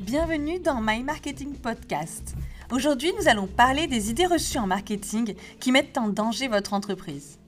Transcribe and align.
Bienvenue 0.00 0.58
dans 0.58 0.80
My 0.80 1.02
Marketing 1.02 1.52
Podcast. 1.52 2.34
Aujourd'hui, 2.72 3.12
nous 3.20 3.28
allons 3.28 3.46
parler 3.46 3.86
des 3.86 4.08
idées 4.08 4.24
reçues 4.24 4.56
en 4.56 4.66
marketing 4.66 5.34
qui 5.60 5.72
mettent 5.72 5.98
en 5.98 6.08
danger 6.08 6.48
votre 6.48 6.72
entreprise. 6.72 7.38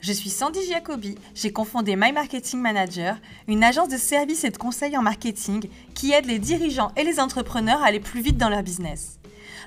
Je 0.00 0.12
suis 0.12 0.28
Sandy 0.28 0.58
Giacobi, 0.66 1.14
j'ai 1.36 1.52
confondé 1.52 1.94
My 1.94 2.10
Marketing 2.10 2.58
Manager, 2.58 3.18
une 3.46 3.62
agence 3.62 3.88
de 3.88 3.96
services 3.96 4.42
et 4.42 4.50
de 4.50 4.56
conseils 4.56 4.96
en 4.96 5.02
marketing 5.02 5.68
qui 5.94 6.10
aide 6.10 6.26
les 6.26 6.40
dirigeants 6.40 6.90
et 6.96 7.04
les 7.04 7.20
entrepreneurs 7.20 7.80
à 7.84 7.86
aller 7.86 8.00
plus 8.00 8.20
vite 8.20 8.36
dans 8.36 8.48
leur 8.48 8.64
business. 8.64 9.20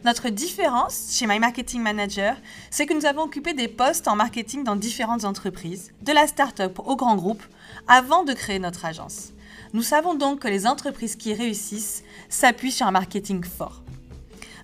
Notre 0.04 0.28
différence 0.28 1.16
chez 1.18 1.28
My 1.28 1.40
Marketing 1.40 1.82
Manager, 1.82 2.36
c'est 2.70 2.86
que 2.86 2.94
nous 2.94 3.06
avons 3.06 3.22
occupé 3.22 3.54
des 3.54 3.70
postes 3.70 4.10
en 4.10 4.18
marketing 4.18 4.66
dans 4.66 4.76
différentes 4.76 5.24
entreprises, 5.24 5.94
de 6.02 6.12
la 6.12 6.28
start-up 6.28 6.80
au 6.80 6.98
grand 6.98 7.16
groupe, 7.16 7.44
avant 7.88 8.26
de 8.26 8.34
créer 8.34 8.60
notre 8.60 8.84
agence. 8.84 9.32
Nous 9.74 9.84
savons 9.84 10.16
donc 10.16 10.40
que 10.40 10.48
les 10.48 10.68
entreprises 10.68 11.16
qui 11.16 11.34
réussissent 11.34 12.04
s'appuient 12.30 12.72
sur 12.72 12.88
un 12.88 12.92
marketing 12.92 13.44
fort. 13.44 13.82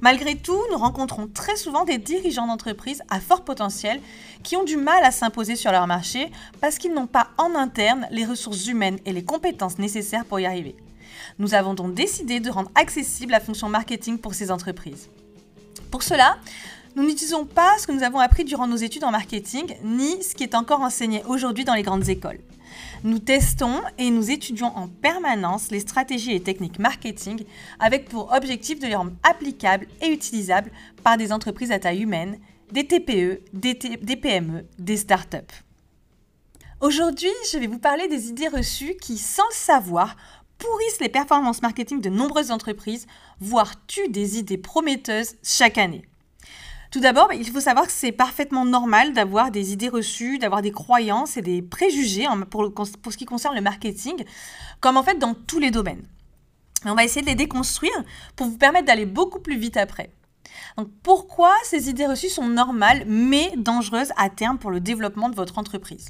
Malgré 0.02 0.36
tout, 0.36 0.60
nous 0.72 0.80
rencontrons 0.80 1.28
très 1.28 1.56
souvent 1.56 1.86
des 1.86 2.00
dirigeants 2.00 2.48
d'entreprises 2.48 3.04
à 3.10 3.20
fort 3.20 3.44
potentiel 3.44 4.02
qui 4.42 4.58
ont 4.58 4.64
du 4.64 4.76
mal 4.76 5.04
à 5.04 5.12
s'imposer 5.12 5.56
sur 5.56 5.72
leur 5.72 5.86
marché 5.86 6.32
parce 6.60 6.80
qu'ils 6.80 6.94
n'ont 6.94 7.06
pas 7.06 7.28
en 7.38 7.54
interne 7.54 8.08
les 8.10 8.26
ressources 8.26 8.66
humaines 8.66 8.98
et 9.06 9.14
les 9.14 9.24
compétences 9.24 9.78
nécessaires 9.78 10.26
pour 10.26 10.40
y 10.40 10.46
arriver. 10.48 10.76
Nous 11.38 11.54
avons 11.54 11.76
donc 11.76 11.94
décidé 11.94 12.40
de 12.40 12.50
rendre 12.50 12.72
accessible 12.74 13.32
la 13.32 13.40
fonction 13.40 13.70
marketing 13.70 14.18
pour 14.18 14.34
ces 14.34 14.50
entreprises. 14.50 15.08
Pour 15.92 16.02
cela, 16.02 16.38
nous 16.96 17.04
n'utilisons 17.04 17.46
pas 17.46 17.78
ce 17.78 17.86
que 17.86 17.92
nous 17.92 18.04
avons 18.04 18.20
appris 18.20 18.44
durant 18.44 18.68
nos 18.68 18.78
études 18.78 19.04
en 19.04 19.12
marketing, 19.12 19.76
ni 19.84 20.24
ce 20.24 20.34
qui 20.34 20.44
est 20.44 20.56
encore 20.56 20.82
enseigné 20.82 21.24
aujourd'hui 21.28 21.64
dans 21.64 21.76
les 21.76 21.84
grandes 21.84 22.10
écoles. 22.10 22.40
Nous 23.04 23.18
testons 23.18 23.82
et 23.98 24.12
nous 24.12 24.30
étudions 24.30 24.78
en 24.78 24.88
permanence 24.88 25.72
les 25.72 25.80
stratégies 25.80 26.34
et 26.34 26.44
techniques 26.44 26.78
marketing 26.78 27.46
avec 27.80 28.08
pour 28.08 28.32
objectif 28.32 28.80
de 28.80 28.86
les 28.86 28.94
rendre 28.94 29.14
applicables 29.24 29.88
et 30.04 30.10
utilisables 30.10 30.72
par 31.04 31.18
des 31.18 31.32
entreprises 31.32 31.72
à 31.72 31.80
taille 31.80 32.04
humaine, 32.04 32.38
des 32.72 32.86
TPE, 32.86 33.42
des, 33.54 33.74
PME, 33.74 34.68
des 34.78 34.98
startups. 34.98 35.38
Aujourd'hui, 36.80 37.32
je 37.52 37.58
vais 37.58 37.66
vous 37.66 37.80
parler 37.80 38.08
des 38.08 38.30
idées 38.30 38.48
reçues 38.48 38.96
qui, 39.02 39.18
sans 39.18 39.48
le 39.50 39.56
savoir, 39.56 40.16
pourrissent 40.60 41.00
les 41.00 41.10
performances 41.10 41.64
marketing 41.64 42.02
de 42.02 42.10
nombreuses 42.10 42.52
entreprises, 42.52 43.08
voire 43.40 43.84
tuent 43.88 44.10
des 44.10 44.38
idées 44.38 44.60
prometteuses 44.60 45.38
chaque 45.42 45.80
année. 45.80 46.06
Tout 46.92 47.00
d'abord, 47.00 47.32
il 47.32 47.50
faut 47.50 47.62
savoir 47.62 47.86
que 47.86 47.92
c'est 47.94 48.12
parfaitement 48.12 48.66
normal 48.66 49.14
d'avoir 49.14 49.50
des 49.50 49.72
idées 49.72 49.88
reçues, 49.88 50.40
d'avoir 50.40 50.62
des 50.62 50.74
croyances 50.74 51.38
et 51.38 51.42
des 51.42 51.62
préjugés 51.62 52.28
pour, 52.50 52.70
ce 52.86 53.18
qui 53.18 53.24
concerne 53.24 53.56
le 53.56 53.62
marketing, 53.62 54.26
comme 54.82 54.98
en 54.98 55.04
fait 55.04 55.18
dans 55.18 55.34
tous 55.34 55.60
les 55.60 55.72
domaines. 55.72 56.04
on 56.84 56.94
va 56.94 57.06
essayer 57.06 57.22
de 57.22 57.28
les 57.28 57.36
déconstruire 57.36 57.94
pour 58.36 58.48
vous 58.48 58.58
permettre 58.58 58.88
d'aller 58.88 59.06
beaucoup 59.06 59.40
plus 59.40 59.58
vite 59.58 59.78
après. 59.78 60.12
Donc 60.78 60.90
pourquoi 61.02 61.54
ces 61.64 61.90
idées 61.90 62.08
reçues 62.08 62.28
sont 62.28 62.48
normales 62.48 63.06
mais 63.08 63.54
dangereuses 63.56 64.12
à 64.18 64.30
terme 64.30 64.58
pour 64.58 64.70
le 64.70 64.82
développement 64.82 65.30
de 65.30 65.36
votre 65.36 65.60
entreprise? 65.60 66.10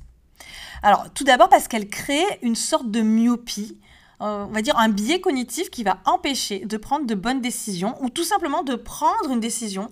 Alors 0.82 1.14
tout 1.14 1.24
d'abord 1.24 1.50
parce 1.50 1.68
qu'elles 1.68 1.90
créent 1.90 2.40
une 2.42 2.56
sorte 2.56 2.90
de 2.90 3.02
myopie 3.02 3.78
euh, 4.22 4.46
on 4.48 4.52
va 4.52 4.62
dire, 4.62 4.78
un 4.78 4.90
biais 4.90 5.20
cognitif 5.20 5.72
qui 5.72 5.84
va 5.84 5.98
empêcher 6.06 6.60
de 6.60 6.78
prendre 6.78 7.08
de 7.08 7.16
bonnes 7.16 7.42
décisions 7.42 7.96
ou 8.04 8.10
tout 8.10 8.24
simplement 8.24 8.62
de 8.62 8.76
prendre 8.76 9.32
une 9.32 9.40
décision 9.40 9.92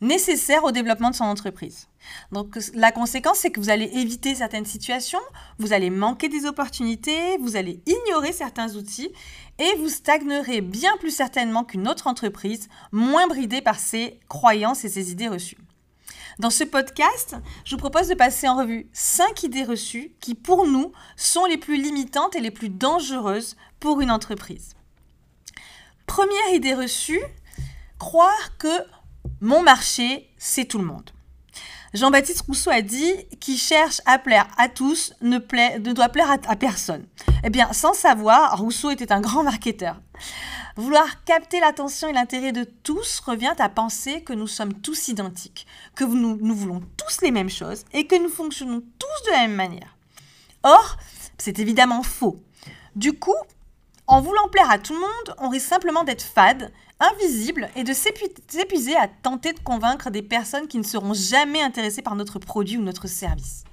nécessaire 0.00 0.64
au 0.64 0.70
développement 0.70 1.10
de 1.10 1.14
son 1.14 1.24
entreprise. 1.24 1.88
Donc 2.32 2.58
la 2.74 2.92
conséquence, 2.92 3.38
c'est 3.38 3.50
que 3.50 3.60
vous 3.60 3.70
allez 3.70 3.90
éviter 3.94 4.34
certaines 4.34 4.64
situations, 4.64 5.20
vous 5.58 5.72
allez 5.72 5.90
manquer 5.90 6.28
des 6.28 6.46
opportunités, 6.46 7.36
vous 7.38 7.56
allez 7.56 7.82
ignorer 7.86 8.32
certains 8.32 8.74
outils 8.76 9.10
et 9.58 9.74
vous 9.76 9.88
stagnerez 9.88 10.60
bien 10.60 10.96
plus 10.98 11.10
certainement 11.10 11.64
qu'une 11.64 11.88
autre 11.88 12.06
entreprise, 12.06 12.68
moins 12.92 13.26
bridée 13.26 13.60
par 13.60 13.78
ses 13.78 14.20
croyances 14.28 14.84
et 14.84 14.88
ses 14.88 15.10
idées 15.10 15.28
reçues. 15.28 15.58
Dans 16.38 16.50
ce 16.50 16.62
podcast, 16.62 17.34
je 17.64 17.74
vous 17.74 17.80
propose 17.80 18.06
de 18.06 18.14
passer 18.14 18.48
en 18.48 18.58
revue 18.58 18.88
5 18.92 19.42
idées 19.42 19.64
reçues 19.64 20.12
qui, 20.20 20.36
pour 20.36 20.68
nous, 20.68 20.92
sont 21.16 21.46
les 21.46 21.56
plus 21.56 21.82
limitantes 21.82 22.36
et 22.36 22.40
les 22.40 22.52
plus 22.52 22.68
dangereuses 22.68 23.56
pour 23.80 24.00
une 24.00 24.12
entreprise. 24.12 24.74
Première 26.06 26.54
idée 26.54 26.74
reçue, 26.74 27.20
croire 27.98 28.56
que 28.56 28.68
mon 29.40 29.62
marché, 29.62 30.28
c'est 30.36 30.64
tout 30.64 30.78
le 30.78 30.84
monde. 30.84 31.10
Jean-Baptiste 31.94 32.42
Rousseau 32.42 32.70
a 32.70 32.82
dit 32.82 33.12
Qui 33.40 33.56
cherche 33.56 34.00
à 34.04 34.18
plaire 34.18 34.48
à 34.58 34.68
tous 34.68 35.14
ne, 35.20 35.38
doit 35.92 36.08
plaire 36.08 36.30
à, 36.30 36.56
personne. 36.56 37.06
Eh 37.44 37.50
bien, 37.50 37.72
sans 37.72 37.94
savoir, 37.94 38.58
Rousseau 38.58 38.90
était 38.90 39.12
un 39.12 39.20
grand 39.20 39.42
marketeur. 39.42 40.00
Vouloir 40.76 41.24
capter 41.24 41.60
l'attention 41.60 42.08
et 42.08 42.12
l'intérêt 42.12 42.52
de 42.52 42.64
tous 42.64 43.20
revient 43.20 43.54
à 43.58 43.68
penser 43.68 44.22
que 44.22 44.32
nous 44.32 44.46
sommes 44.46 44.74
tous 44.74 45.08
identiques, 45.08 45.66
que 45.94 46.04
nous, 46.04 46.38
nous 46.40 46.54
voulons 46.54 46.82
tous 46.96 47.22
les 47.22 47.30
mêmes 47.30 47.50
choses 47.50 47.84
et 47.92 48.06
que 48.06 48.20
nous 48.20 48.28
fonctionnons 48.28 48.82
tous 48.98 49.26
de 49.26 49.32
la 49.32 49.38
même 49.38 49.56
manière. 49.56 49.96
Or, 50.62 50.96
c'est 51.36 51.58
évidemment 51.58 52.02
faux. 52.02 52.36
Du 52.94 53.12
coup, 53.12 53.34
en 54.06 54.20
voulant 54.20 54.48
plaire 54.48 54.70
à 54.70 54.78
tout 54.78 54.94
le 54.94 55.00
monde, 55.00 55.36
on 55.38 55.48
risque 55.48 55.68
simplement 55.68 56.04
d'être 56.04 56.22
fade, 56.22 56.72
invisible 57.00 57.68
et 57.76 57.84
de 57.84 57.92
s'épuiser 57.92 58.96
à 58.96 59.08
tenter 59.08 59.52
de 59.52 59.60
convaincre 59.60 60.10
des 60.10 60.22
personnes 60.22 60.68
qui 60.68 60.78
ne 60.78 60.82
seront 60.82 61.14
jamais 61.14 61.62
intéressées 61.62 62.02
par 62.02 62.16
notre 62.16 62.38
produit 62.38 62.76
ou 62.76 62.82
notre 62.82 63.06
service. 63.06 63.64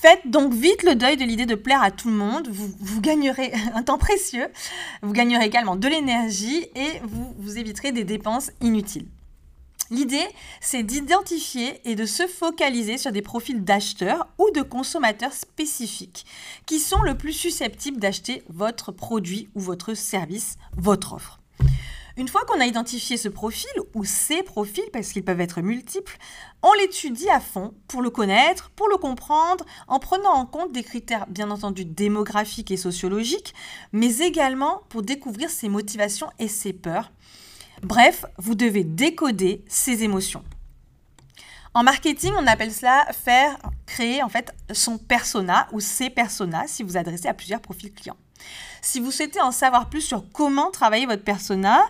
Faites 0.00 0.30
donc 0.30 0.52
vite 0.52 0.84
le 0.84 0.94
deuil 0.94 1.16
de 1.16 1.24
l'idée 1.24 1.44
de 1.44 1.56
plaire 1.56 1.82
à 1.82 1.90
tout 1.90 2.08
le 2.08 2.14
monde. 2.14 2.46
Vous, 2.48 3.00
gagnerez 3.00 3.52
un 3.74 3.82
temps 3.82 3.98
précieux, 3.98 4.46
vous 5.02 5.12
gagnerez 5.12 5.44
également 5.44 5.74
de 5.74 5.88
l'énergie 5.88 6.66
et 6.76 7.00
vous, 7.02 7.58
éviterez 7.58 7.90
des 7.90 8.04
dépenses 8.04 8.52
inutiles. 8.60 9.08
L'idée, 9.90 10.26
c'est 10.60 10.82
d'identifier 10.84 11.80
et 11.84 11.96
de 11.96 12.04
se 12.04 12.26
focaliser 12.26 12.96
sur 12.96 13.10
des 13.10 13.22
profils 13.22 13.64
d'acheteurs 13.64 14.28
ou 14.38 14.50
de 14.50 14.62
consommateurs 14.62 15.32
spécifiques 15.32 16.26
qui 16.66 16.78
sont 16.78 17.02
le 17.02 17.16
plus 17.16 17.32
susceptibles 17.32 17.98
d'acheter 17.98 18.44
votre 18.50 18.92
produit 18.92 19.48
ou 19.54 19.60
votre 19.60 19.94
service, 19.94 20.58
votre 20.76 21.14
offre. 21.14 21.37
Une 22.18 22.26
fois 22.26 22.44
qu'on 22.44 22.60
a 22.60 22.66
identifié 22.66 23.16
ce 23.16 23.28
profil 23.28 23.70
ou 23.94 24.04
ces 24.04 24.42
profils, 24.42 24.90
parce 24.92 25.12
qu'ils 25.12 25.24
peuvent 25.24 25.40
être 25.40 25.60
multiples, 25.60 26.18
on 26.64 26.72
l'étudie 26.72 27.30
à 27.30 27.38
fond 27.38 27.74
pour 27.86 28.02
le 28.02 28.10
connaître, 28.10 28.70
pour 28.70 28.88
le 28.88 28.96
comprendre, 28.96 29.64
en 29.86 30.00
prenant 30.00 30.32
en 30.32 30.44
compte 30.44 30.72
des 30.72 30.82
critères 30.82 31.28
bien 31.28 31.48
entendu 31.52 31.84
démographiques 31.84 32.72
et 32.72 32.76
sociologiques, 32.76 33.54
mais 33.92 34.18
également 34.18 34.82
pour 34.88 35.02
découvrir 35.02 35.48
ses 35.48 35.68
motivations 35.68 36.28
et 36.40 36.48
ses 36.48 36.72
peurs. 36.72 37.12
Bref, 37.82 38.24
vous 38.36 38.56
devez 38.56 38.82
décoder 38.82 39.64
ses 39.68 40.02
émotions. 40.02 40.42
En 41.72 41.84
marketing, 41.84 42.32
on 42.36 42.48
appelle 42.48 42.72
cela 42.72 43.06
faire 43.12 43.56
créer 43.86 44.24
en 44.24 44.28
fait 44.28 44.52
son 44.72 44.98
persona 44.98 45.68
ou 45.70 45.78
ses 45.78 46.10
personas 46.10 46.66
si 46.66 46.82
vous 46.82 46.96
adressez 46.96 47.28
à 47.28 47.34
plusieurs 47.34 47.60
profils 47.60 47.94
clients. 47.94 48.16
Si 48.80 49.00
vous 49.00 49.10
souhaitez 49.10 49.40
en 49.40 49.50
savoir 49.50 49.88
plus 49.88 50.00
sur 50.00 50.24
comment 50.32 50.70
travailler 50.70 51.06
votre 51.06 51.24
persona, 51.24 51.80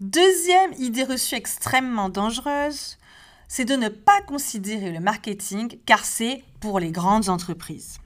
Deuxième 0.00 0.72
idée 0.74 1.04
reçue 1.04 1.36
extrêmement 1.36 2.08
dangereuse, 2.08 2.98
c'est 3.48 3.64
de 3.64 3.76
ne 3.76 3.88
pas 3.88 4.20
considérer 4.22 4.90
le 4.90 4.98
marketing 5.00 5.78
car 5.86 6.04
c'est 6.04 6.42
pour 6.60 6.80
les 6.80 6.90
grandes 6.90 7.28
entreprises. 7.28 7.98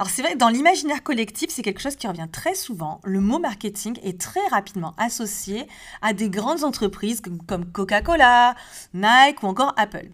Alors 0.00 0.08
c'est 0.08 0.22
vrai, 0.22 0.34
dans 0.34 0.48
l'imaginaire 0.48 1.02
collectif, 1.02 1.50
c'est 1.50 1.60
quelque 1.60 1.82
chose 1.82 1.96
qui 1.96 2.08
revient 2.08 2.26
très 2.32 2.54
souvent. 2.54 3.02
Le 3.04 3.20
mot 3.20 3.38
marketing 3.38 3.98
est 4.02 4.18
très 4.18 4.40
rapidement 4.46 4.94
associé 4.96 5.68
à 6.00 6.14
des 6.14 6.30
grandes 6.30 6.64
entreprises 6.64 7.20
comme 7.46 7.70
Coca-Cola, 7.70 8.54
Nike 8.94 9.42
ou 9.42 9.46
encore 9.46 9.74
Apple. 9.76 10.08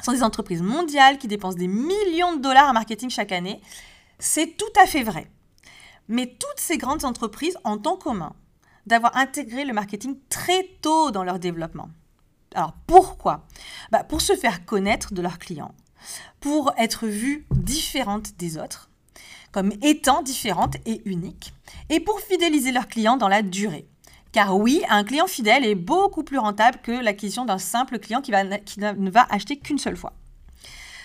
Ce 0.00 0.04
sont 0.04 0.12
des 0.12 0.22
entreprises 0.22 0.60
mondiales 0.60 1.16
qui 1.16 1.28
dépensent 1.28 1.56
des 1.56 1.66
millions 1.66 2.36
de 2.36 2.42
dollars 2.42 2.68
en 2.68 2.74
marketing 2.74 3.08
chaque 3.08 3.32
année. 3.32 3.62
C'est 4.18 4.54
tout 4.58 4.78
à 4.78 4.84
fait 4.84 5.02
vrai. 5.02 5.30
Mais 6.08 6.26
toutes 6.26 6.60
ces 6.60 6.76
grandes 6.76 7.06
entreprises 7.06 7.56
ont 7.64 7.80
en 7.86 7.96
commun 7.96 8.34
d'avoir 8.84 9.16
intégré 9.16 9.64
le 9.64 9.72
marketing 9.72 10.18
très 10.28 10.62
tôt 10.82 11.10
dans 11.10 11.24
leur 11.24 11.38
développement. 11.38 11.88
Alors 12.54 12.74
pourquoi? 12.86 13.46
Bah, 13.90 14.04
Pour 14.04 14.20
se 14.20 14.36
faire 14.36 14.66
connaître 14.66 15.14
de 15.14 15.22
leurs 15.22 15.38
clients, 15.38 15.74
pour 16.38 16.74
être 16.76 17.06
vues 17.06 17.46
différentes 17.50 18.36
des 18.36 18.58
autres, 18.58 18.90
comme 19.56 19.72
étant 19.80 20.20
différentes 20.20 20.76
et 20.84 21.00
uniques, 21.06 21.54
et 21.88 21.98
pour 21.98 22.20
fidéliser 22.20 22.72
leurs 22.72 22.88
clients 22.88 23.16
dans 23.16 23.26
la 23.26 23.40
durée. 23.40 23.86
Car 24.30 24.54
oui, 24.54 24.82
un 24.90 25.02
client 25.02 25.26
fidèle 25.26 25.64
est 25.64 25.74
beaucoup 25.74 26.24
plus 26.24 26.36
rentable 26.36 26.80
que 26.82 26.92
l'acquisition 26.92 27.46
d'un 27.46 27.56
simple 27.56 27.98
client 27.98 28.20
qui, 28.20 28.32
qui 28.66 28.80
ne 28.80 29.10
va 29.10 29.26
acheter 29.30 29.56
qu'une 29.56 29.78
seule 29.78 29.96
fois. 29.96 30.12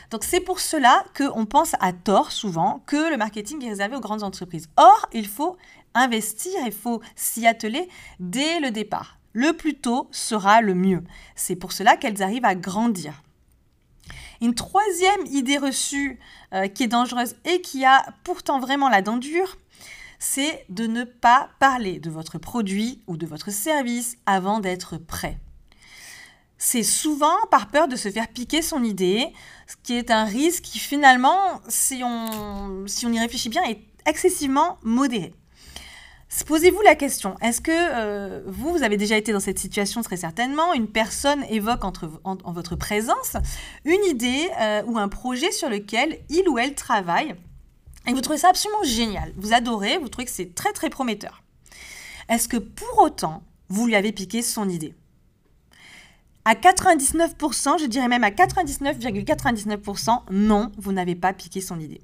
Donc 0.10 0.26
c'est 0.26 0.42
pour 0.42 0.60
cela 0.60 1.06
qu'on 1.16 1.46
pense 1.46 1.78
à 1.80 1.94
tort 1.94 2.34
souvent 2.34 2.84
que 2.88 3.10
le 3.10 3.16
marketing 3.16 3.64
est 3.64 3.70
réservé 3.70 3.96
aux 3.96 4.02
grandes 4.02 4.24
entreprises. 4.24 4.68
Or, 4.76 5.08
il 5.14 5.28
faut 5.28 5.56
investir, 5.94 6.52
il 6.66 6.74
faut 6.74 7.02
s'y 7.16 7.48
atteler 7.48 7.88
dès 8.20 8.60
le 8.60 8.70
départ. 8.70 9.18
Le 9.32 9.54
plus 9.54 9.76
tôt 9.76 10.10
sera 10.12 10.60
le 10.60 10.76
mieux. 10.76 11.06
C'est 11.38 11.56
pour 11.56 11.72
cela 11.72 11.96
qu'elles 11.96 12.22
arrivent 12.22 12.44
à 12.44 12.56
grandir. 12.56 13.24
Une 14.42 14.56
troisième 14.56 15.26
idée 15.28 15.60
reçue 15.60 16.20
euh, 16.54 16.68
qui 16.68 16.84
est 16.84 16.88
dangereuse 16.88 17.36
et 17.46 17.62
qui 17.62 17.86
a 17.86 18.04
pourtant 18.24 18.60
vraiment 18.60 18.90
la 18.90 19.04
dent 19.04 19.18
dure, 19.18 19.58
c'est 20.18 20.66
de 20.70 20.88
ne 20.88 21.04
pas 21.04 21.50
parler 21.60 22.00
de 22.00 22.10
votre 22.10 22.40
produit 22.40 23.02
ou 23.08 23.18
de 23.18 23.28
votre 23.28 23.52
service 23.52 24.18
avant 24.26 24.60
d'être 24.60 24.98
prêt. 24.98 25.38
C'est 26.58 26.84
souvent 26.84 27.36
par 27.50 27.70
peur 27.70 27.88
de 27.88 27.96
se 27.96 28.10
faire 28.10 28.28
piquer 28.28 28.62
son 28.62 28.84
idée, 28.84 29.34
ce 29.68 29.76
qui 29.82 29.94
est 29.94 30.12
un 30.12 30.26
risque 30.26 30.64
qui 30.64 30.80
finalement, 30.80 31.62
si 31.68 32.02
on, 32.04 32.86
si 32.88 33.06
on 33.06 33.12
y 33.12 33.20
réfléchit 33.20 33.50
bien, 33.50 33.64
est 33.64 33.82
excessivement 34.06 34.78
modéré. 34.84 35.34
Posez-vous 36.52 36.82
la 36.82 36.96
question, 36.96 37.36
est-ce 37.42 37.62
que 37.62 37.72
euh, 37.72 38.42
vous, 38.46 38.72
vous 38.72 38.84
avez 38.84 38.98
déjà 38.98 39.16
été 39.16 39.32
dans 39.32 39.40
cette 39.40 39.58
situation 39.58 40.02
très 40.02 40.18
certainement 40.18 40.74
Une 40.74 40.88
personne 40.88 41.46
évoque 41.46 41.86
en, 41.86 42.52
votre 42.52 42.76
présence 42.76 43.38
une 43.86 44.04
idée 44.10 44.50
euh, 44.60 44.84
ou 44.86 44.98
un 44.98 45.08
projet 45.08 45.52
sur 45.52 45.70
lequel 45.70 46.20
il 46.30 46.50
ou 46.50 46.58
elle 46.58 46.76
travaille 46.76 47.36
et 48.08 48.14
vous 48.14 48.20
trouvez 48.20 48.40
ça 48.40 48.50
absolument 48.50 48.84
génial. 48.84 49.32
Vous 49.38 49.54
adorez, 49.54 49.98
vous 49.98 50.10
trouvez 50.10 50.26
que 50.26 50.32
c'est 50.32 50.54
très 50.56 50.74
très 50.74 50.90
prometteur. 50.90 51.42
Est-ce 52.28 52.50
que 52.50 52.58
pour 52.58 53.00
autant, 53.00 53.44
vous 53.70 53.88
lui 53.88 53.96
avez 53.96 54.12
piqué 54.12 54.42
son 54.42 54.68
idée? 54.68 54.94
À 56.44 56.56
99%, 56.56 57.80
je 57.80 57.86
dirais 57.86 58.10
même 58.10 58.26
à 58.26 58.32
99,99%, 58.32 60.24
non, 60.32 60.72
vous 60.78 60.92
n'avez 60.92 61.16
pas 61.16 61.32
piqué 61.34 61.62
son 61.62 61.80
idée. 61.80 62.02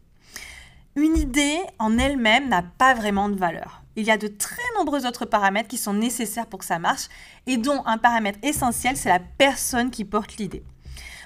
Une 0.95 1.17
idée 1.17 1.57
en 1.79 1.97
elle-même 1.97 2.47
n'a 2.47 2.61
pas 2.61 2.93
vraiment 2.93 3.29
de 3.29 3.35
valeur 3.35 3.81
il 3.97 4.05
y 4.05 4.11
a 4.11 4.17
de 4.17 4.27
très 4.27 4.61
nombreux 4.77 5.05
autres 5.05 5.25
paramètres 5.25 5.67
qui 5.67 5.77
sont 5.77 5.93
nécessaires 5.93 6.45
pour 6.45 6.59
que 6.59 6.65
ça 6.65 6.79
marche 6.79 7.09
et 7.47 7.57
dont 7.57 7.83
un 7.85 7.97
paramètre 7.97 8.39
essentiel, 8.43 8.95
c'est 8.95 9.09
la 9.09 9.19
personne 9.19 9.89
qui 9.89 10.05
porte 10.05 10.37
l'idée. 10.37 10.63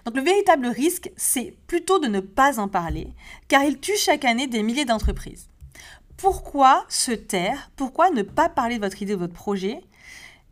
Donc 0.05 0.15
le 0.15 0.21
véritable 0.21 0.67
risque, 0.67 1.11
c'est 1.15 1.53
plutôt 1.67 1.99
de 1.99 2.07
ne 2.07 2.21
pas 2.21 2.59
en 2.59 2.67
parler, 2.67 3.13
car 3.49 3.63
il 3.63 3.79
tue 3.79 3.97
chaque 3.97 4.25
année 4.25 4.47
des 4.47 4.63
milliers 4.63 4.85
d'entreprises. 4.85 5.47
Pourquoi 6.17 6.85
se 6.87 7.11
taire? 7.11 7.69
Pourquoi 7.75 8.09
ne 8.09 8.23
pas 8.23 8.47
parler 8.47 8.77
de 8.77 8.83
votre 8.83 9.01
idée, 9.01 9.13
de 9.13 9.19
votre 9.19 9.33
projet? 9.33 9.81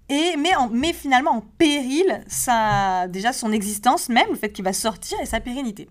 Et 0.10 0.36
met, 0.38 0.94
finalement 0.94 1.32
en 1.32 1.42
péril 1.42 2.24
sa, 2.28 3.08
déjà 3.08 3.32
son 3.32 3.52
existence 3.52 4.10
même, 4.10 4.30
le 4.30 4.36
fait 4.36 4.52
qu'il 4.52 4.66
va 4.66 4.74
sortir 4.74 5.20
et 5.22 5.26
sa 5.26 5.40
pérennité. 5.40 5.88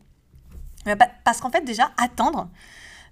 Parce 1.25 1.41
qu'en 1.41 1.51
fait, 1.51 1.65
déjà, 1.65 1.93
attendre, 1.97 2.49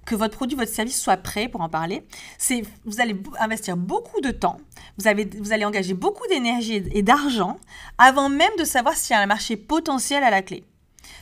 que 0.06 0.14
votre 0.14 0.36
produit, 0.36 0.56
votre 0.56 0.72
service 0.72 1.00
soit 1.00 1.16
prêt 1.18 1.48
pour 1.48 1.60
en 1.60 1.68
parler, 1.68 2.06
c'est 2.38 2.62
vous 2.84 3.00
allez 3.00 3.20
investir 3.38 3.76
beaucoup 3.76 4.20
de 4.20 4.30
temps, 4.30 4.58
vous, 4.98 5.08
avez, 5.08 5.28
vous 5.38 5.52
allez 5.52 5.64
engager 5.64 5.94
beaucoup 5.94 6.26
d'énergie 6.28 6.82
et 6.92 7.02
d'argent 7.02 7.58
avant 7.98 8.28
même 8.28 8.52
de 8.58 8.64
savoir 8.64 8.94
s'il 8.94 9.14
y 9.14 9.18
a 9.18 9.22
un 9.22 9.26
marché 9.26 9.56
potentiel 9.56 10.22
à 10.22 10.30
la 10.30 10.42
clé. 10.42 10.64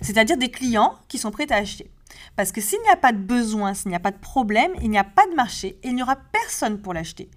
C'est-à-dire 0.01 0.37
des 0.37 0.51
clients 0.51 0.95
qui 1.09 1.19
sont 1.19 1.31
prêts 1.31 1.51
à 1.51 1.57
acheter. 1.57 1.91
Parce 2.37 2.53
que 2.53 2.61
s'il 2.61 2.81
n'y 2.83 2.91
a 2.91 2.97
pas 2.97 3.13
de 3.13 3.19
besoin, 3.19 3.75
s'il 3.75 3.89
n'y 3.89 3.97
a 3.97 4.01
pas 4.01 4.11
de 4.11 4.19
problème, 4.19 4.73
il 4.83 4.91
n'y 4.91 4.99
a 4.99 5.05
pas 5.05 5.27
de 5.27 5.35
marché 5.35 5.79
et 5.83 5.89
il 5.89 5.95
n'y 5.95 6.03
aura 6.03 6.17
personne 6.17 6.81
pour 6.81 6.95
l'acheter. 6.95 7.31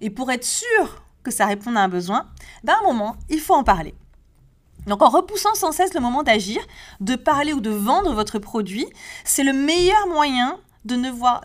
Et 0.00 0.10
pour 0.10 0.30
être 0.30 0.44
sûr 0.44 1.02
que 1.22 1.30
ça 1.30 1.46
réponde 1.46 1.76
à 1.76 1.80
un 1.80 1.88
besoin, 1.88 2.28
d'un 2.62 2.80
moment, 2.82 3.16
il 3.28 3.40
faut 3.40 3.54
en 3.54 3.64
parler. 3.64 3.94
Donc 4.86 5.02
en 5.02 5.08
repoussant 5.08 5.54
sans 5.54 5.72
cesse 5.72 5.94
le 5.94 6.00
moment 6.00 6.22
d'agir, 6.22 6.60
de 7.00 7.16
parler 7.16 7.52
ou 7.52 7.60
de 7.60 7.70
vendre 7.70 8.12
votre 8.14 8.38
produit, 8.38 8.86
c'est 9.24 9.44
le 9.44 9.52
meilleur 9.52 10.06
moyen 10.08 10.58
de 10.84 10.96
ne 10.96 11.10
voir, 11.10 11.42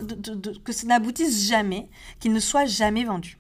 que 0.64 0.74
ça 0.74 0.88
n'aboutisse 0.88 1.48
jamais, 1.48 1.90
qu'il 2.20 2.34
ne 2.34 2.40
soit 2.40 2.66
jamais 2.66 3.04
vendu. 3.04 3.38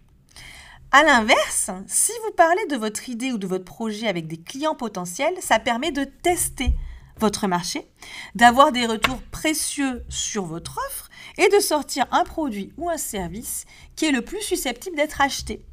À 0.91 1.03
l'inverse, 1.03 1.69
si 1.87 2.11
vous 2.25 2.33
parlez 2.33 2.65
de 2.67 2.75
votre 2.75 3.09
idée 3.09 3.31
ou 3.31 3.37
de 3.37 3.45
votre 3.45 3.65
projet 3.65 4.07
avec 4.07 4.27
des 4.27 4.37
clients 4.37 4.75
potentiels, 4.75 5.35
ça 5.39 5.59
permet 5.59 5.91
de 5.91 6.03
tester 6.03 6.73
votre 7.19 7.47
marché, 7.47 7.85
d'avoir 8.33 8.71
des 8.71 8.87
retours 8.87 9.21
précieux 9.29 10.03
sur 10.09 10.45
votre 10.45 10.79
offre 10.87 11.09
et 11.37 11.47
de 11.49 11.59
sortir 11.59 12.07
un 12.11 12.23
produit 12.23 12.73
ou 12.77 12.89
un 12.89 12.97
service 12.97 13.65
qui 13.95 14.05
est 14.05 14.11
le 14.11 14.23
plus 14.23 14.41
susceptible 14.41 14.95
d'être 14.95 15.21
acheté. 15.21 15.63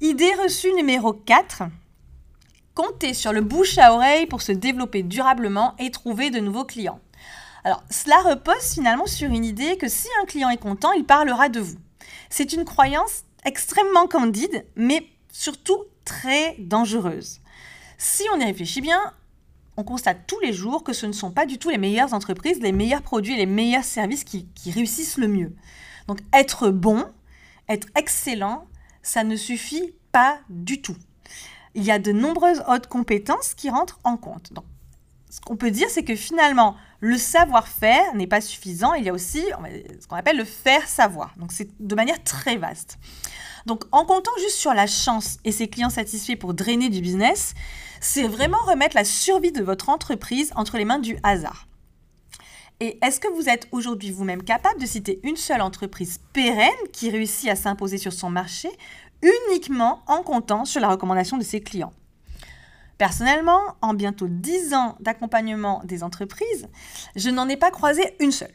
Idée 0.00 0.34
reçue 0.42 0.72
numéro 0.74 1.12
4. 1.12 1.64
Comptez 2.74 3.14
sur 3.14 3.32
le 3.32 3.40
bouche 3.40 3.78
à 3.78 3.92
oreille 3.92 4.26
pour 4.26 4.42
se 4.42 4.52
développer 4.52 5.02
durablement 5.02 5.74
et 5.78 5.90
trouver 5.90 6.30
de 6.30 6.40
nouveaux 6.40 6.64
clients. 6.64 7.00
Alors, 7.66 7.82
cela 7.90 8.20
repose 8.20 8.74
finalement 8.74 9.06
sur 9.06 9.28
une 9.28 9.44
idée 9.44 9.76
que 9.76 9.88
si 9.88 10.06
un 10.22 10.24
client 10.24 10.50
est 10.50 10.56
content, 10.56 10.92
il 10.92 11.04
parlera 11.04 11.48
de 11.48 11.58
vous. 11.58 11.74
C'est 12.30 12.52
une 12.52 12.64
croyance 12.64 13.24
extrêmement 13.44 14.06
candide, 14.06 14.64
mais 14.76 15.04
surtout 15.32 15.82
très 16.04 16.54
dangereuse. 16.60 17.40
Si 17.98 18.22
on 18.32 18.38
y 18.38 18.44
réfléchit 18.44 18.82
bien, 18.82 19.12
on 19.76 19.82
constate 19.82 20.28
tous 20.28 20.38
les 20.38 20.52
jours 20.52 20.84
que 20.84 20.92
ce 20.92 21.06
ne 21.06 21.12
sont 21.12 21.32
pas 21.32 21.44
du 21.44 21.58
tout 21.58 21.68
les 21.68 21.76
meilleures 21.76 22.14
entreprises, 22.14 22.60
les 22.60 22.70
meilleurs 22.70 23.02
produits 23.02 23.36
les 23.36 23.46
meilleurs 23.46 23.82
services 23.82 24.22
qui, 24.22 24.46
réussissent 24.70 25.18
le 25.18 25.26
mieux. 25.26 25.52
Donc 26.06 26.20
être 26.32 26.70
bon, 26.70 27.04
être 27.68 27.88
excellent, 27.96 28.68
ça 29.02 29.24
ne 29.24 29.34
suffit 29.34 29.92
pas 30.12 30.38
du 30.50 30.82
tout. 30.82 30.96
Il 31.74 31.82
y 31.82 31.90
a 31.90 31.98
de 31.98 32.12
nombreuses 32.12 32.62
autres 32.68 32.88
compétences 32.88 33.54
qui 33.54 33.70
rentrent 33.70 33.98
en 34.04 34.16
compte. 34.16 34.52
Ce 35.36 35.40
qu'on 35.42 35.56
peut 35.56 35.70
dire, 35.70 35.90
c'est 35.90 36.02
que 36.02 36.16
finalement, 36.16 36.76
le 37.00 37.18
savoir-faire 37.18 38.14
n'est 38.14 38.26
pas 38.26 38.40
suffisant. 38.40 38.94
Il 38.94 39.04
y 39.04 39.10
a 39.10 39.12
aussi 39.12 39.44
ce 40.00 40.06
qu'on 40.06 40.16
appelle 40.16 40.38
le 40.38 40.46
faire 40.46 40.88
savoir. 40.88 41.34
Donc, 41.36 41.52
c'est 41.52 41.68
de 41.78 41.94
manière 41.94 42.24
très 42.24 42.56
vaste. 42.56 42.96
Donc, 43.66 43.84
en 43.92 44.06
comptant 44.06 44.30
juste 44.38 44.56
sur 44.56 44.72
la 44.72 44.86
chance 44.86 45.36
et 45.44 45.52
ses 45.52 45.68
clients 45.68 45.90
satisfaits 45.90 46.36
pour 46.36 46.54
drainer 46.54 46.88
du 46.88 47.02
business, 47.02 47.52
c'est 48.00 48.26
vraiment 48.26 48.56
remettre 48.64 48.96
la 48.96 49.04
survie 49.04 49.52
de 49.52 49.62
votre 49.62 49.90
entreprise 49.90 50.52
entre 50.56 50.78
les 50.78 50.86
mains 50.86 51.00
du 51.00 51.18
hasard. 51.22 51.68
Et 52.80 52.98
est-ce 53.04 53.20
que 53.20 53.28
vous 53.28 53.50
êtes 53.50 53.68
aujourd'hui 53.72 54.12
vous-même 54.12 54.42
capable 54.42 54.80
de 54.80 54.86
citer 54.86 55.20
une 55.22 55.36
seule 55.36 55.60
entreprise 55.60 56.18
pérenne 56.32 56.70
qui 56.94 57.10
réussit 57.10 57.50
à 57.50 57.56
s'imposer 57.56 57.98
sur 57.98 58.14
son 58.14 58.30
marché 58.30 58.70
uniquement 59.50 60.02
en 60.06 60.22
comptant 60.22 60.64
sur 60.64 60.80
la 60.80 60.88
recommandation 60.88 61.36
de 61.36 61.44
ses 61.44 61.60
clients? 61.60 61.92
Personnellement, 62.98 63.60
en 63.82 63.94
bientôt 63.94 64.26
10 64.28 64.74
ans 64.74 64.96
d'accompagnement 65.00 65.82
des 65.84 66.02
entreprises, 66.02 66.68
je 67.14 67.30
n'en 67.30 67.48
ai 67.48 67.56
pas 67.56 67.70
croisé 67.70 68.16
une 68.20 68.32
seule. 68.32 68.54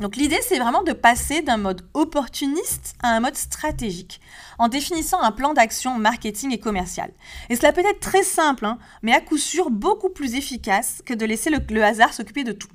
Donc 0.00 0.16
l'idée, 0.16 0.40
c'est 0.42 0.58
vraiment 0.58 0.82
de 0.82 0.92
passer 0.92 1.40
d'un 1.40 1.56
mode 1.56 1.86
opportuniste 1.94 2.94
à 3.02 3.16
un 3.16 3.20
mode 3.20 3.36
stratégique, 3.36 4.20
en 4.58 4.68
définissant 4.68 5.22
un 5.22 5.32
plan 5.32 5.54
d'action 5.54 5.98
marketing 5.98 6.52
et 6.52 6.60
commercial. 6.60 7.10
Et 7.48 7.56
cela 7.56 7.72
peut 7.72 7.84
être 7.86 8.00
très 8.00 8.22
simple, 8.22 8.66
hein, 8.66 8.78
mais 9.02 9.14
à 9.14 9.20
coup 9.20 9.38
sûr 9.38 9.70
beaucoup 9.70 10.10
plus 10.10 10.34
efficace 10.34 11.02
que 11.06 11.14
de 11.14 11.24
laisser 11.24 11.50
le 11.50 11.82
hasard 11.82 12.12
s'occuper 12.12 12.44
de 12.44 12.52
tout. 12.52 12.68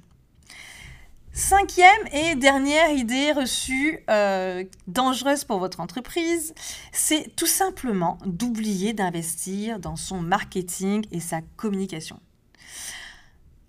Cinquième 1.42 2.08
et 2.14 2.36
dernière 2.36 2.92
idée 2.92 3.32
reçue 3.32 4.00
euh, 4.12 4.64
dangereuse 4.86 5.44
pour 5.44 5.58
votre 5.58 5.80
entreprise, 5.80 6.54
c'est 6.94 7.36
tout 7.36 7.48
simplement 7.48 8.20
d'oublier 8.28 8.94
d'investir 8.94 9.80
dans 9.80 9.96
son 9.96 10.22
marketing 10.22 11.04
et 11.12 11.20
sa 11.20 11.42
communication. 11.58 12.20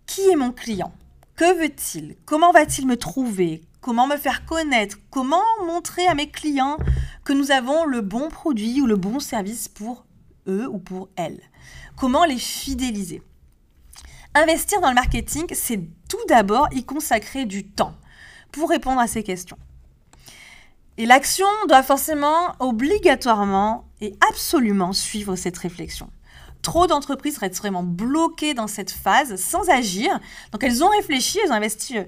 Qui 0.04 0.20
est 0.28 0.36
mon 0.36 0.52
client? 0.52 0.92
Que 1.34 1.58
veut-il? 1.58 2.16
Comment 2.26 2.52
va-t-il 2.52 2.86
me 2.86 2.98
trouver? 2.98 3.62
Comment 3.80 4.06
me 4.06 4.18
faire 4.18 4.44
connaître? 4.44 4.98
Comment 5.10 5.42
montrer 5.64 6.06
à 6.06 6.14
mes 6.14 6.30
clients 6.30 6.76
que 7.24 7.32
nous 7.32 7.52
avons 7.52 7.86
le 7.86 8.02
bon 8.02 8.28
produit 8.28 8.82
ou 8.82 8.86
le 8.86 8.96
bon 8.96 9.18
service 9.18 9.68
pour 9.68 10.04
eux 10.46 10.68
ou 10.68 10.78
pour 10.78 11.08
elles? 11.16 11.40
Comment 11.96 12.26
les 12.26 12.38
fidéliser? 12.38 13.22
Investir 14.34 14.80
dans 14.80 14.88
le 14.88 14.94
marketing, 14.94 15.44
c'est 15.52 15.80
tout 16.08 16.24
d'abord 16.26 16.68
y 16.72 16.84
consacrer 16.84 17.44
du 17.44 17.66
temps 17.66 17.94
pour 18.50 18.70
répondre 18.70 18.98
à 18.98 19.06
ces 19.06 19.22
questions. 19.22 19.58
Et 20.96 21.04
l'action 21.04 21.46
doit 21.68 21.82
forcément, 21.82 22.54
obligatoirement 22.58 23.84
et 24.00 24.14
absolument 24.30 24.94
suivre 24.94 25.36
cette 25.36 25.58
réflexion. 25.58 26.08
Trop 26.62 26.86
d'entreprises 26.86 27.38
restent 27.38 27.58
vraiment 27.58 27.82
bloquées 27.82 28.54
dans 28.54 28.68
cette 28.68 28.90
phase 28.90 29.36
sans 29.36 29.68
agir. 29.68 30.18
Donc 30.52 30.62
elles 30.64 30.82
ont 30.82 30.90
réfléchi, 30.90 31.38
elles 31.44 31.50
ont 31.50 31.56
investi 31.56 31.98
euh, 31.98 32.04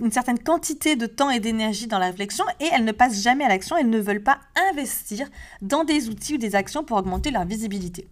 une 0.00 0.10
certaine 0.10 0.38
quantité 0.40 0.96
de 0.96 1.06
temps 1.06 1.30
et 1.30 1.38
d'énergie 1.38 1.86
dans 1.86 1.98
la 1.98 2.06
réflexion 2.06 2.44
et 2.58 2.68
elles 2.72 2.84
ne 2.84 2.92
passent 2.92 3.22
jamais 3.22 3.44
à 3.44 3.48
l'action, 3.48 3.76
elles 3.76 3.90
ne 3.90 4.00
veulent 4.00 4.22
pas 4.24 4.40
investir 4.70 5.28
dans 5.60 5.84
des 5.84 6.08
outils 6.08 6.34
ou 6.34 6.38
des 6.38 6.56
actions 6.56 6.82
pour 6.82 6.96
augmenter 6.96 7.30
leur 7.30 7.44
visibilité. 7.44 8.08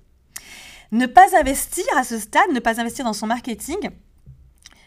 Ne 0.93 1.07
pas 1.07 1.37
investir 1.39 1.85
à 1.97 2.05
ce 2.05 2.19
stade, 2.19 2.51
ne 2.53 2.61
pas 2.61 2.81
investir 2.81 3.05
dans 3.05 3.13
son 3.13 3.27
marketing, 3.27 3.91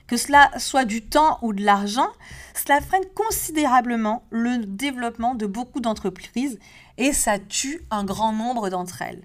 que 0.07 0.17
cela 0.17 0.51
soit 0.60 0.83
du 0.86 1.01
temps 1.01 1.39
ou 1.41 1.53
de 1.53 1.63
l'argent, 1.63 2.10
cela 2.53 2.81
freine 2.81 3.05
considérablement 3.15 4.25
le 4.29 4.65
développement 4.65 5.33
de 5.33 5.45
beaucoup 5.45 5.79
d'entreprises 5.79 6.60
et 6.98 7.13
ça 7.13 7.39
tue 7.39 7.86
un 7.89 8.03
grand 8.03 8.33
nombre 8.33 8.69
d'entre 8.69 9.01
elles. 9.01 9.24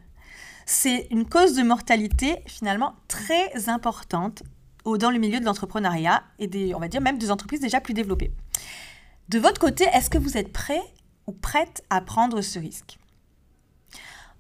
c'est 0.66 1.08
une 1.10 1.26
cause 1.26 1.54
de 1.54 1.62
mortalité 1.62 2.42
finalement 2.46 2.94
très 3.08 3.70
importante 3.70 4.42
dans 4.84 5.10
le 5.10 5.18
milieu 5.18 5.40
de 5.40 5.44
l'entrepreneuriat 5.44 6.22
et 6.38 6.46
des, 6.46 6.74
on 6.74 6.78
va 6.78 6.88
dire 6.88 7.00
même 7.00 7.18
des 7.18 7.30
entreprises 7.30 7.60
déjà 7.60 7.80
plus 7.80 7.94
développées. 7.94 8.30
De 9.28 9.38
votre 9.38 9.60
côté, 9.60 9.84
est-ce 9.92 10.10
que 10.10 10.18
vous 10.18 10.36
êtes 10.36 10.52
prêt 10.52 10.80
ou 11.26 11.32
prête 11.32 11.82
à 11.90 12.00
prendre 12.00 12.40
ce 12.40 12.58
risque? 12.58 12.97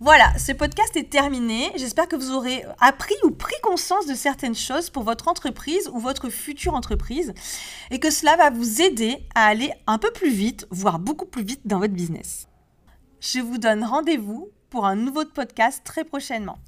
Voilà, 0.00 0.36
ce 0.38 0.52
podcast 0.52 0.96
est 0.96 1.10
terminé. 1.10 1.72
J'espère 1.74 2.06
que 2.06 2.14
vous 2.14 2.30
aurez 2.30 2.64
appris 2.80 3.16
ou 3.24 3.32
pris 3.32 3.56
conscience 3.62 4.06
de 4.06 4.14
certaines 4.14 4.54
choses 4.54 4.90
pour 4.90 5.02
votre 5.02 5.26
entreprise 5.26 5.88
ou 5.92 5.98
votre 5.98 6.28
future 6.28 6.74
entreprise 6.74 7.34
et 7.90 7.98
que 7.98 8.10
cela 8.10 8.36
va 8.36 8.50
vous 8.50 8.80
aider 8.80 9.26
à 9.34 9.46
aller 9.46 9.72
un 9.88 9.98
peu 9.98 10.12
plus 10.12 10.30
vite, 10.30 10.68
voire 10.70 11.00
beaucoup 11.00 11.26
plus 11.26 11.42
vite 11.42 11.66
dans 11.66 11.80
votre 11.80 11.94
business. 11.94 12.46
Je 13.20 13.40
vous 13.40 13.58
donne 13.58 13.82
rendez-vous 13.82 14.50
pour 14.70 14.86
un 14.86 14.94
nouveau 14.94 15.24
podcast 15.24 15.82
très 15.84 16.04
prochainement. 16.04 16.58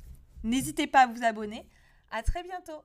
N'hésitez 0.42 0.88
pas 0.88 1.02
à 1.02 1.06
vous 1.06 1.22
abonner. 1.22 1.68
À 2.10 2.24
très 2.24 2.42
bientôt. 2.42 2.82